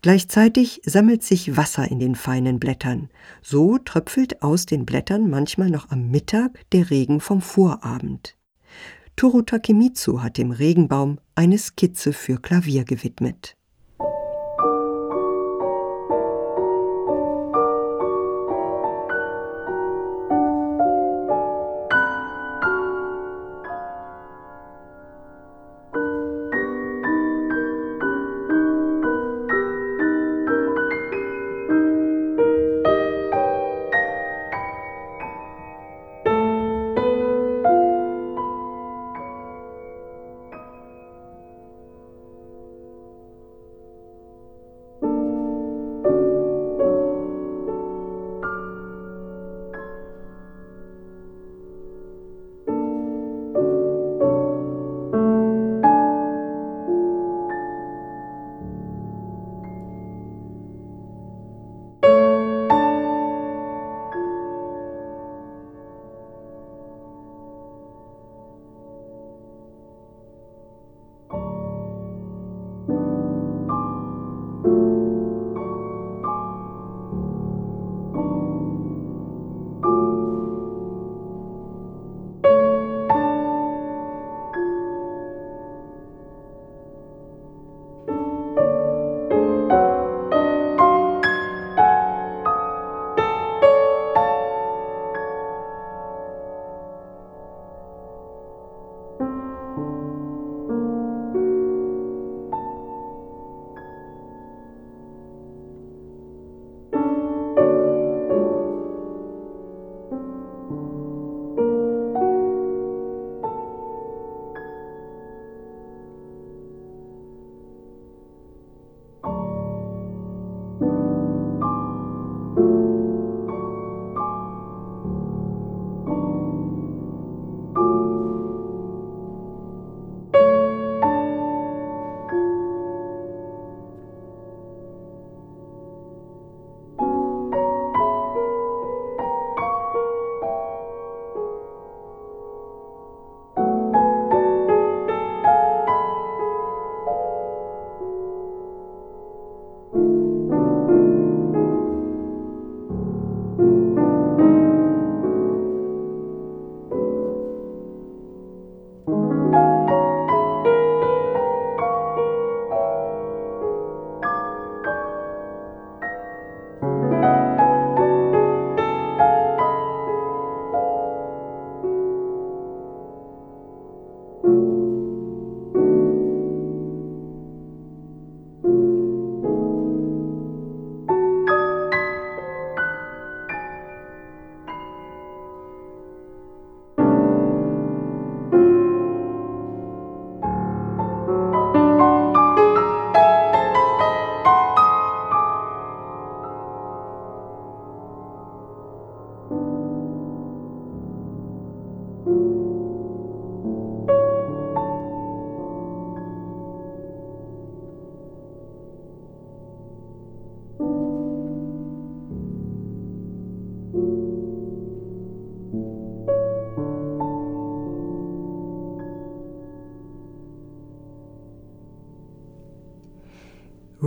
Gleichzeitig 0.00 0.80
sammelt 0.84 1.24
sich 1.24 1.56
Wasser 1.56 1.90
in 1.90 1.98
den 1.98 2.14
feinen 2.14 2.60
Blättern. 2.60 3.08
So 3.42 3.78
tröpfelt 3.78 4.42
aus 4.42 4.66
den 4.66 4.86
Blättern 4.86 5.28
manchmal 5.28 5.70
noch 5.70 5.90
am 5.90 6.08
Mittag 6.08 6.70
der 6.70 6.90
Regen 6.90 7.18
vom 7.18 7.40
Vorabend. 7.40 8.36
Toru 9.16 9.42
Takemitsu 9.42 10.22
hat 10.22 10.38
dem 10.38 10.52
Regenbaum 10.52 11.18
eine 11.34 11.58
Skizze 11.58 12.12
für 12.12 12.40
Klavier 12.40 12.84
gewidmet. 12.84 13.56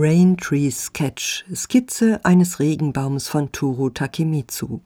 Rain 0.00 0.36
Tree 0.36 0.70
Sketch, 0.70 1.44
Skizze 1.52 2.24
eines 2.24 2.60
Regenbaums 2.60 3.26
von 3.26 3.50
Turo 3.50 3.90
Takemitsu. 3.90 4.78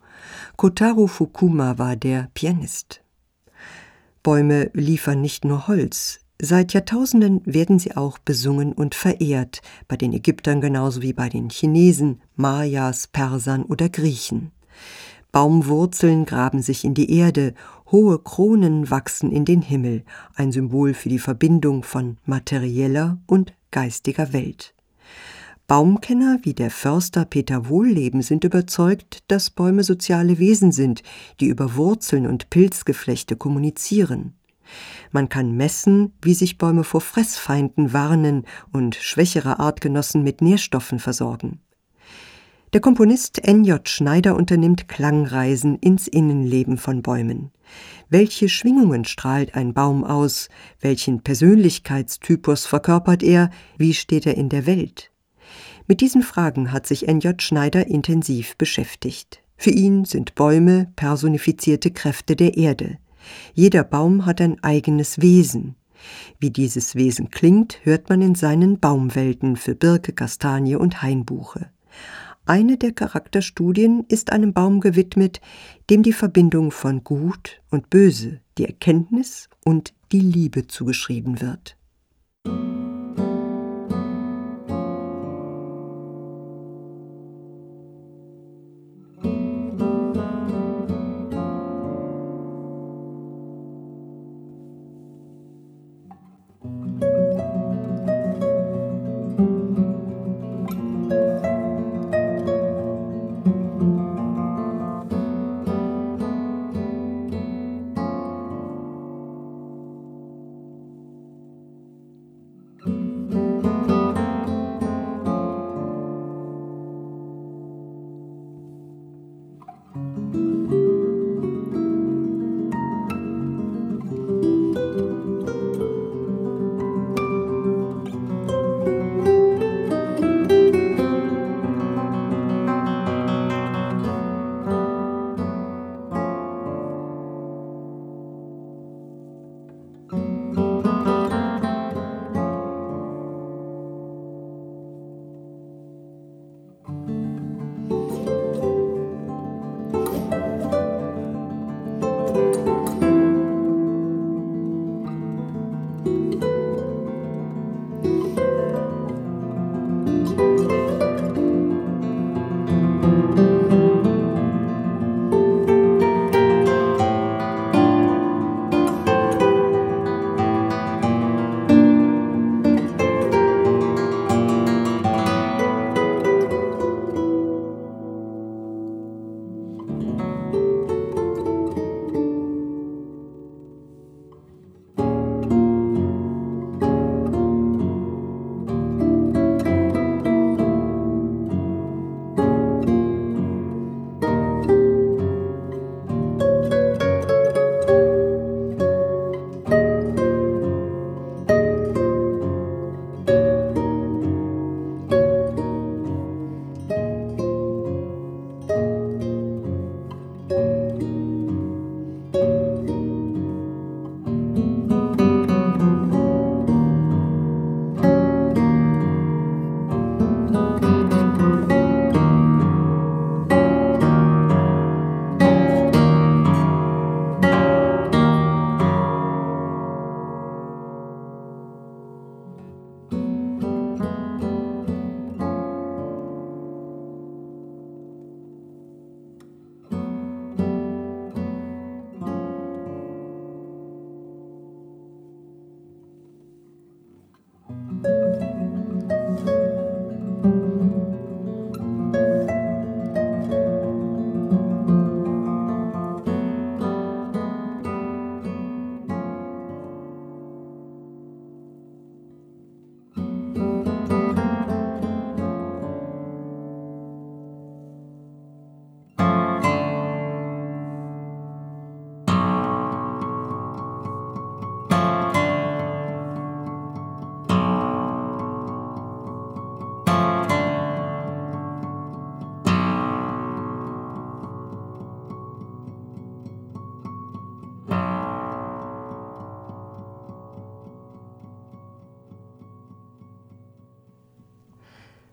Kotaro 0.56 1.06
Fukuma 1.06 1.76
war 1.76 1.96
der 1.96 2.30
Pianist. 2.32 3.02
Bäume 4.22 4.70
liefern 4.72 5.20
nicht 5.20 5.44
nur 5.44 5.68
Holz. 5.68 6.20
Seit 6.40 6.72
Jahrtausenden 6.72 7.42
werden 7.44 7.78
sie 7.78 7.94
auch 7.94 8.16
besungen 8.16 8.72
und 8.72 8.94
verehrt, 8.94 9.60
bei 9.86 9.98
den 9.98 10.14
Ägyptern 10.14 10.62
genauso 10.62 11.02
wie 11.02 11.12
bei 11.12 11.28
den 11.28 11.50
Chinesen, 11.50 12.22
Mayas, 12.34 13.06
Persern 13.06 13.64
oder 13.64 13.90
Griechen. 13.90 14.50
Baumwurzeln 15.30 16.24
graben 16.24 16.62
sich 16.62 16.86
in 16.86 16.94
die 16.94 17.14
Erde, 17.14 17.52
hohe 17.90 18.18
Kronen 18.18 18.90
wachsen 18.90 19.30
in 19.30 19.44
den 19.44 19.60
Himmel, 19.60 20.04
ein 20.36 20.52
Symbol 20.52 20.94
für 20.94 21.10
die 21.10 21.18
Verbindung 21.18 21.82
von 21.82 22.16
materieller 22.24 23.18
und 23.26 23.52
geistiger 23.70 24.32
Welt. 24.32 24.72
Baumkenner 25.72 26.38
wie 26.42 26.52
der 26.52 26.70
Förster 26.70 27.24
Peter 27.24 27.66
Wohlleben 27.70 28.20
sind 28.20 28.44
überzeugt, 28.44 29.20
dass 29.28 29.48
Bäume 29.48 29.84
soziale 29.84 30.38
Wesen 30.38 30.70
sind, 30.70 31.02
die 31.40 31.46
über 31.46 31.76
Wurzeln 31.76 32.26
und 32.26 32.50
Pilzgeflechte 32.50 33.36
kommunizieren. 33.36 34.34
Man 35.12 35.30
kann 35.30 35.56
messen, 35.56 36.12
wie 36.20 36.34
sich 36.34 36.58
Bäume 36.58 36.84
vor 36.84 37.00
Fressfeinden 37.00 37.94
warnen 37.94 38.44
und 38.70 38.96
schwächere 38.96 39.60
Artgenossen 39.60 40.22
mit 40.22 40.42
Nährstoffen 40.42 40.98
versorgen. 40.98 41.60
Der 42.74 42.82
Komponist 42.82 43.42
N.J. 43.42 43.88
Schneider 43.88 44.36
unternimmt 44.36 44.88
Klangreisen 44.88 45.78
ins 45.78 46.06
Innenleben 46.06 46.76
von 46.76 47.00
Bäumen. 47.00 47.50
Welche 48.10 48.50
Schwingungen 48.50 49.06
strahlt 49.06 49.54
ein 49.54 49.72
Baum 49.72 50.04
aus? 50.04 50.50
Welchen 50.82 51.22
Persönlichkeitstypus 51.22 52.66
verkörpert 52.66 53.22
er? 53.22 53.48
Wie 53.78 53.94
steht 53.94 54.26
er 54.26 54.36
in 54.36 54.50
der 54.50 54.66
Welt? 54.66 55.11
Mit 55.86 56.00
diesen 56.00 56.22
Fragen 56.22 56.72
hat 56.72 56.86
sich 56.86 57.08
N.J. 57.08 57.40
Schneider 57.42 57.86
intensiv 57.86 58.56
beschäftigt. 58.56 59.40
Für 59.56 59.70
ihn 59.70 60.04
sind 60.04 60.34
Bäume 60.34 60.92
personifizierte 60.96 61.90
Kräfte 61.90 62.36
der 62.36 62.56
Erde. 62.56 62.98
Jeder 63.54 63.84
Baum 63.84 64.26
hat 64.26 64.40
ein 64.40 64.62
eigenes 64.62 65.20
Wesen. 65.20 65.76
Wie 66.40 66.50
dieses 66.50 66.94
Wesen 66.94 67.30
klingt, 67.30 67.78
hört 67.84 68.08
man 68.08 68.22
in 68.22 68.34
seinen 68.34 68.80
Baumwelten 68.80 69.56
für 69.56 69.74
Birke, 69.74 70.12
Kastanie 70.12 70.74
und 70.74 71.02
Hainbuche. 71.02 71.70
Eine 72.44 72.76
der 72.76 72.92
Charakterstudien 72.92 74.04
ist 74.08 74.32
einem 74.32 74.52
Baum 74.52 74.80
gewidmet, 74.80 75.40
dem 75.90 76.02
die 76.02 76.12
Verbindung 76.12 76.72
von 76.72 77.04
Gut 77.04 77.62
und 77.70 77.88
Böse, 77.88 78.40
die 78.58 78.64
Erkenntnis 78.64 79.48
und 79.64 79.94
die 80.10 80.20
Liebe 80.20 80.66
zugeschrieben 80.66 81.40
wird. 81.40 81.76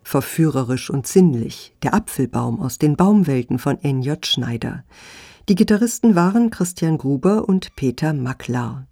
Verführerisch 0.10 0.90
und 0.90 1.06
sinnlich, 1.06 1.76
der 1.84 1.94
Apfelbaum 1.94 2.60
aus 2.60 2.80
den 2.80 2.96
Baumwelten 2.96 3.60
von 3.60 3.78
N.J. 3.80 4.26
Schneider. 4.26 4.84
Die 5.48 5.56
Gitarristen 5.56 6.16
waren 6.16 6.50
Christian 6.50 6.98
Gruber 6.98 7.48
und 7.48 7.76
Peter 7.76 8.14
Maklar. 8.14 8.88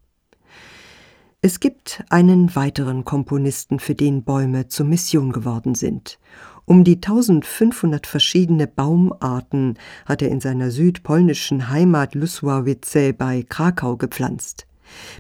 Es 1.42 1.60
gibt 1.60 2.04
einen 2.10 2.56
weiteren 2.56 3.04
Komponisten, 3.04 3.80
für 3.80 3.96
den 3.96 4.24
Bäume 4.24 4.68
zur 4.68 4.86
Mission 4.86 5.32
geworden 5.32 5.74
sind. 5.74 6.20
Um 6.66 6.84
die 6.84 6.96
1500 6.98 8.06
verschiedene 8.06 8.68
Baumarten 8.68 9.80
hat 10.06 10.22
er 10.22 10.30
in 10.30 10.40
seiner 10.40 10.70
südpolnischen 10.70 11.70
Heimat 11.70 12.14
Lusławice 12.14 13.14
bei 13.14 13.42
Krakau 13.42 13.98
gepflanzt. 13.98 14.68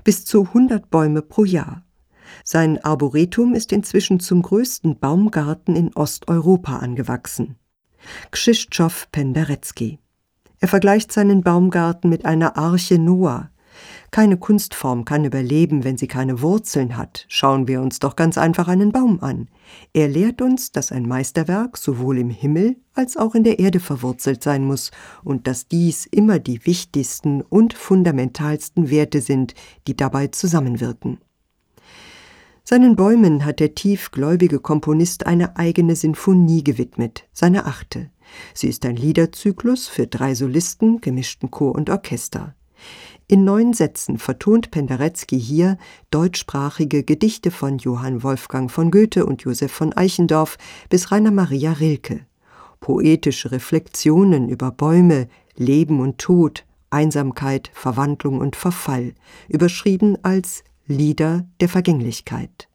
Bis 0.03 0.25
zu 0.25 0.43
100 0.43 0.91
Bäume 0.91 1.23
pro 1.23 1.43
Jahr. 1.43 1.86
Sein 2.43 2.83
Arboretum 2.83 3.53
ist 3.53 3.71
inzwischen 3.71 4.19
zum 4.19 4.41
größten 4.41 4.99
Baumgarten 4.99 5.75
in 5.75 5.93
Osteuropa 5.95 6.77
angewachsen. 6.77 7.55
Krzysztof 8.31 9.07
Penderecki. 9.11 9.99
Er 10.59 10.67
vergleicht 10.67 11.11
seinen 11.11 11.41
Baumgarten 11.41 12.09
mit 12.09 12.25
einer 12.25 12.57
Arche 12.57 12.97
Noah. 12.97 13.51
Keine 14.09 14.37
Kunstform 14.37 15.05
kann 15.05 15.25
überleben, 15.25 15.83
wenn 15.83 15.97
sie 15.97 16.07
keine 16.07 16.41
Wurzeln 16.41 16.97
hat. 16.97 17.25
Schauen 17.27 17.67
wir 17.67 17.81
uns 17.81 17.99
doch 17.99 18.15
ganz 18.15 18.37
einfach 18.37 18.67
einen 18.67 18.91
Baum 18.91 19.21
an. 19.21 19.49
Er 19.93 20.07
lehrt 20.07 20.41
uns, 20.41 20.71
dass 20.71 20.91
ein 20.91 21.07
Meisterwerk 21.07 21.77
sowohl 21.77 22.17
im 22.17 22.29
Himmel 22.29 22.77
als 22.93 23.17
auch 23.17 23.35
in 23.35 23.43
der 23.43 23.59
Erde 23.59 23.79
verwurzelt 23.79 24.41
sein 24.41 24.63
muss 24.63 24.91
und 25.23 25.45
dass 25.45 25.67
dies 25.67 26.05
immer 26.07 26.39
die 26.39 26.65
wichtigsten 26.65 27.41
und 27.41 27.73
fundamentalsten 27.73 28.89
Werte 28.89 29.21
sind, 29.21 29.53
die 29.85 29.95
dabei 29.95 30.27
zusammenwirken. 30.27 31.19
Seinen 32.69 32.97
Bäumen 32.97 33.45
hat 33.45 33.61
der 33.61 33.75
tiefgläubige 33.75 34.59
Komponist 34.59 35.25
eine 35.25 35.55
eigene 35.55 35.95
Sinfonie 35.95 36.65
gewidmet, 36.65 37.23
seine 37.31 37.65
achte. 37.65 38.09
Sie 38.53 38.67
ist 38.67 38.85
ein 38.85 38.97
Liederzyklus 38.97 39.87
für 39.87 40.05
drei 40.05 40.35
Solisten, 40.35 40.99
gemischten 40.99 41.49
Chor 41.49 41.75
und 41.75 41.89
Orchester. 41.89 42.55
In 43.25 43.45
neun 43.45 43.71
Sätzen 43.71 44.17
vertont 44.17 44.69
Penderecki 44.69 45.39
hier 45.39 45.77
deutschsprachige 46.11 47.05
Gedichte 47.05 47.51
von 47.51 47.77
Johann 47.77 48.21
Wolfgang 48.21 48.69
von 48.69 48.91
Goethe 48.91 49.25
und 49.25 49.43
Josef 49.43 49.71
von 49.71 49.93
Eichendorff 49.93 50.57
bis 50.89 51.09
Rainer 51.09 51.31
Maria 51.31 51.71
Rilke. 51.71 52.25
Poetische 52.81 53.53
Reflexionen 53.53 54.49
über 54.49 54.71
Bäume, 54.71 55.29
Leben 55.55 56.01
und 56.01 56.17
Tod, 56.17 56.65
Einsamkeit, 56.89 57.71
Verwandlung 57.73 58.39
und 58.39 58.57
Verfall, 58.57 59.13
überschrieben 59.47 60.17
als 60.21 60.65
Lieder 60.87 61.47
der 61.59 61.69
Vergänglichkeit. 61.69 62.67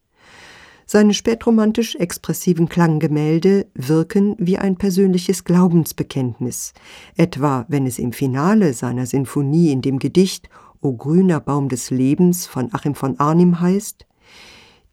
Seine 0.86 1.14
spätromantisch 1.14 1.96
expressiven 1.96 2.68
Klanggemälde 2.68 3.66
wirken 3.74 4.36
wie 4.38 4.58
ein 4.58 4.76
persönliches 4.76 5.44
Glaubensbekenntnis, 5.44 6.74
etwa 7.16 7.64
wenn 7.68 7.86
es 7.86 7.98
im 7.98 8.12
Finale 8.12 8.74
seiner 8.74 9.06
Sinfonie 9.06 9.72
in 9.72 9.80
dem 9.80 9.98
Gedicht 9.98 10.50
O 10.82 10.92
grüner 10.92 11.40
Baum 11.40 11.70
des 11.70 11.90
Lebens 11.90 12.46
von 12.46 12.74
Achim 12.74 12.94
von 12.94 13.18
Arnim 13.18 13.60
heißt 13.60 14.04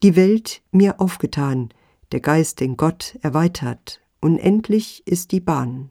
Die 0.01 0.15
Welt 0.15 0.61
mir 0.71 1.01
aufgetan, 1.01 1.69
der 2.13 2.21
Geist 2.21 2.61
den 2.61 2.77
Gott 2.77 3.17
erweitert, 3.21 3.99
unendlich 4.21 5.03
ist 5.05 5.33
die 5.33 5.41
Bahn. 5.41 5.89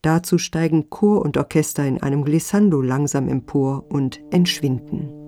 Dazu 0.00 0.36
steigen 0.36 0.90
Chor 0.90 1.22
und 1.22 1.36
Orchester 1.36 1.86
in 1.86 2.02
einem 2.02 2.24
Glissando 2.24 2.80
langsam 2.80 3.28
empor 3.28 3.84
und 3.88 4.20
entschwinden. 4.32 5.21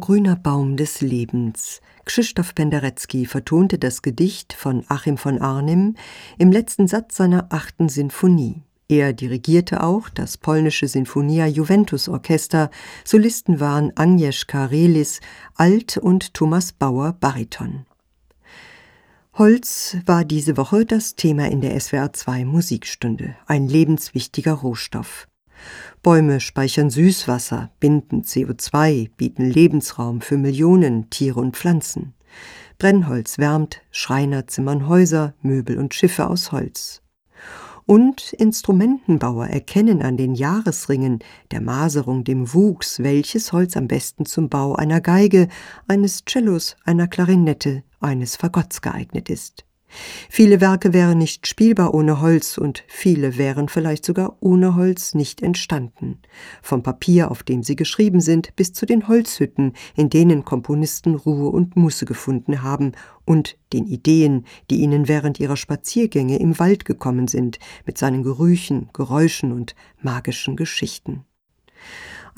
Grüner 0.00 0.36
Baum 0.36 0.76
des 0.76 1.00
Lebens. 1.00 1.80
Krzysztof 2.04 2.54
Penderecki 2.54 3.26
vertonte 3.26 3.78
das 3.78 4.02
Gedicht 4.02 4.52
von 4.52 4.84
Achim 4.88 5.16
von 5.16 5.40
Arnim 5.40 5.94
im 6.38 6.52
letzten 6.52 6.88
Satz 6.88 7.16
seiner 7.16 7.46
achten 7.50 7.88
Sinfonie. 7.88 8.62
Er 8.88 9.12
dirigierte 9.12 9.82
auch 9.82 10.08
das 10.08 10.38
polnische 10.38 10.88
Sinfonia 10.88 11.46
Juventus 11.46 12.08
Orchester. 12.08 12.70
Solisten 13.04 13.60
waren 13.60 13.92
Agnieszka 13.94 14.64
Relis, 14.64 15.20
Alt 15.54 15.98
und 15.98 16.32
Thomas 16.32 16.72
Bauer, 16.72 17.12
Bariton. 17.12 17.84
Holz 19.34 19.98
war 20.06 20.24
diese 20.24 20.56
Woche 20.56 20.86
das 20.86 21.14
Thema 21.14 21.48
in 21.48 21.60
der 21.60 21.78
SWR 21.78 22.12
2 22.12 22.44
Musikstunde, 22.44 23.36
ein 23.46 23.68
lebenswichtiger 23.68 24.54
Rohstoff. 24.54 25.28
Bäume 26.02 26.40
speichern 26.40 26.90
Süßwasser, 26.90 27.70
binden 27.80 28.22
CO2, 28.22 29.10
bieten 29.16 29.44
Lebensraum 29.50 30.20
für 30.20 30.36
Millionen 30.36 31.10
Tiere 31.10 31.40
und 31.40 31.56
Pflanzen. 31.56 32.14
Brennholz 32.78 33.38
wärmt, 33.38 33.82
Schreiner 33.90 34.46
zimmern 34.46 34.86
Häuser, 34.88 35.34
Möbel 35.42 35.78
und 35.78 35.94
Schiffe 35.94 36.28
aus 36.28 36.52
Holz. 36.52 37.02
Und 37.86 38.34
Instrumentenbauer 38.34 39.46
erkennen 39.46 40.02
an 40.02 40.16
den 40.18 40.34
Jahresringen, 40.34 41.20
der 41.50 41.62
Maserung, 41.62 42.22
dem 42.22 42.52
Wuchs, 42.52 43.02
welches 43.02 43.52
Holz 43.52 43.78
am 43.78 43.88
besten 43.88 44.26
zum 44.26 44.50
Bau 44.50 44.74
einer 44.74 45.00
Geige, 45.00 45.48
eines 45.86 46.22
Cellos, 46.28 46.76
einer 46.84 47.08
Klarinette, 47.08 47.82
eines 47.98 48.36
Fagotts 48.36 48.82
geeignet 48.82 49.30
ist. 49.30 49.64
Viele 50.28 50.60
Werke 50.60 50.92
wären 50.92 51.18
nicht 51.18 51.46
spielbar 51.46 51.94
ohne 51.94 52.20
Holz 52.20 52.58
und 52.58 52.84
viele 52.86 53.38
wären 53.38 53.68
vielleicht 53.68 54.04
sogar 54.04 54.36
ohne 54.40 54.74
Holz 54.74 55.14
nicht 55.14 55.42
entstanden. 55.42 56.18
Vom 56.62 56.82
Papier, 56.82 57.30
auf 57.30 57.42
dem 57.42 57.62
sie 57.62 57.76
geschrieben 57.76 58.20
sind, 58.20 58.54
bis 58.56 58.72
zu 58.72 58.86
den 58.86 59.08
Holzhütten, 59.08 59.72
in 59.96 60.10
denen 60.10 60.44
Komponisten 60.44 61.14
Ruhe 61.14 61.50
und 61.50 61.76
Muße 61.76 62.04
gefunden 62.04 62.62
haben 62.62 62.92
und 63.24 63.56
den 63.72 63.86
Ideen, 63.86 64.44
die 64.70 64.80
ihnen 64.80 65.08
während 65.08 65.40
ihrer 65.40 65.56
Spaziergänge 65.56 66.38
im 66.38 66.58
Wald 66.58 66.84
gekommen 66.84 67.28
sind, 67.28 67.58
mit 67.86 67.98
seinen 67.98 68.22
Gerüchen, 68.22 68.90
Geräuschen 68.92 69.52
und 69.52 69.74
magischen 70.00 70.56
Geschichten. 70.56 71.24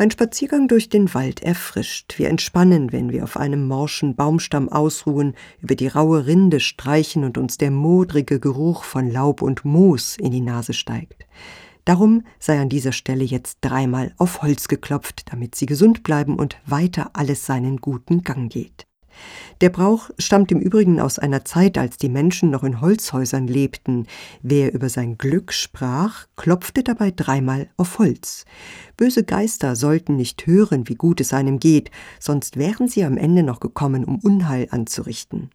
Ein 0.01 0.11
Spaziergang 0.11 0.67
durch 0.67 0.89
den 0.89 1.13
Wald 1.13 1.43
erfrischt. 1.43 2.15
Wir 2.17 2.31
entspannen, 2.31 2.91
wenn 2.91 3.13
wir 3.13 3.23
auf 3.23 3.37
einem 3.37 3.69
morschen 3.69 4.17
Baumstamm 4.17 4.71
ausruhen, 4.71 5.35
über 5.61 5.75
die 5.75 5.89
raue 5.89 6.25
Rinde 6.25 6.59
streichen 6.61 7.23
und 7.23 7.37
uns 7.37 7.59
der 7.59 7.71
modrige 7.71 8.41
Geruch 8.41 8.85
von 8.85 9.11
Laub 9.11 9.43
und 9.43 9.67
Moos 9.67 10.17
in 10.17 10.31
die 10.31 10.41
Nase 10.41 10.73
steigt. 10.73 11.27
Darum 11.85 12.23
sei 12.39 12.59
an 12.59 12.71
dieser 12.71 12.93
Stelle 12.93 13.25
jetzt 13.25 13.59
dreimal 13.61 14.15
auf 14.17 14.41
Holz 14.41 14.69
geklopft, 14.69 15.31
damit 15.31 15.55
sie 15.55 15.67
gesund 15.67 16.03
bleiben 16.03 16.37
und 16.37 16.57
weiter 16.65 17.11
alles 17.13 17.45
seinen 17.45 17.77
guten 17.77 18.23
Gang 18.23 18.51
geht. 18.51 18.87
Der 19.61 19.69
Brauch 19.71 20.11
stammt 20.19 20.51
im 20.53 20.61
Übrigen 20.61 21.01
aus 21.01 21.19
einer 21.19 21.45
Zeit, 21.45 21.77
als 21.77 21.97
die 21.97 22.09
Menschen 22.09 22.51
noch 22.51 22.65
in 22.65 22.81
Holzhäusern 22.81 23.47
lebten. 23.47 24.07
Wer 24.43 24.73
über 24.73 24.89
sein 24.89 25.19
Glück 25.19 25.53
sprach, 25.53 26.27
klopfte 26.37 26.83
dabei 26.83 27.11
dreimal 27.11 27.69
auf 27.77 27.99
Holz. 27.99 28.45
Böse 28.97 29.25
Geister 29.25 29.77
sollten 29.77 30.17
nicht 30.17 30.47
hören, 30.47 30.89
wie 30.89 30.95
gut 30.95 31.21
es 31.21 31.33
einem 31.33 31.59
geht, 31.59 31.91
sonst 32.19 32.57
wären 32.57 32.89
sie 32.89 33.05
am 33.05 33.17
Ende 33.17 33.43
noch 33.43 33.61
gekommen, 33.61 34.05
um 34.05 34.19
Unheil 34.19 34.69
anzurichten. 34.71 35.51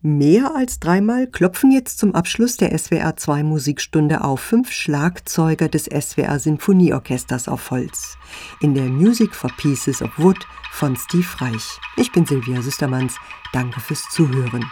Mehr 0.00 0.54
als 0.54 0.78
dreimal 0.78 1.26
klopfen 1.26 1.72
jetzt 1.72 1.98
zum 1.98 2.14
Abschluss 2.14 2.56
der 2.56 2.76
SWR 2.78 3.16
2 3.16 3.42
Musikstunde 3.42 4.22
auf 4.22 4.38
fünf 4.38 4.70
Schlagzeuger 4.70 5.68
des 5.68 5.86
SWR 5.86 6.38
Sinfonieorchesters 6.38 7.48
auf 7.48 7.72
Holz. 7.72 8.16
In 8.60 8.74
der 8.74 8.84
Music 8.84 9.34
for 9.34 9.50
Pieces 9.56 10.00
of 10.00 10.16
Wood 10.16 10.38
von 10.70 10.94
Steve 10.94 11.26
Reich. 11.38 11.80
Ich 11.96 12.12
bin 12.12 12.24
Silvia 12.24 12.62
Süstermanns. 12.62 13.16
Danke 13.52 13.80
fürs 13.80 14.04
Zuhören. 14.12 14.64